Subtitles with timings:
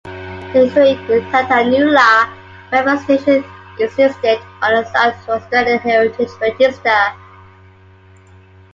[0.05, 0.97] The historic
[1.29, 2.33] Tantanoola
[2.71, 3.45] railway station
[3.79, 7.13] is listed on the South Australian Heritage Register.